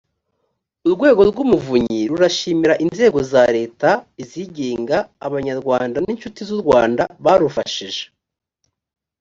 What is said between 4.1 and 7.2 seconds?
izigenga abanyarwanda n inshuti z u rwanda